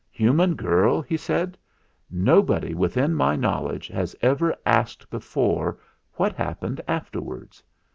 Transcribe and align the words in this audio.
"Human 0.13 0.55
girl," 0.55 0.99
he 1.03 1.15
said, 1.15 1.59
"nobody 2.09 2.73
within 2.73 3.13
my 3.13 3.35
knowledge 3.35 3.87
has 3.89 4.15
ever 4.19 4.55
asked 4.65 5.07
before 5.11 5.77
what 6.13 6.33
hap 6.33 6.61
pened 6.61 6.81
afterwards. 6.87 7.63